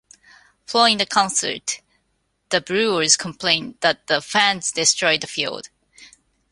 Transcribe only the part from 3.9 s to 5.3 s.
the fans destroyed the